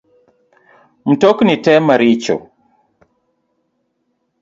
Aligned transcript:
Mtokni 1.09 1.55
te 1.65 1.73
maricho 1.87 2.35